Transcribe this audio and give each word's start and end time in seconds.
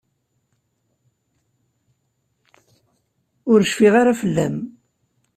Ur 3.51 3.59
cfin 3.67 3.93
ara 4.01 4.19
fell-am. 4.21 4.55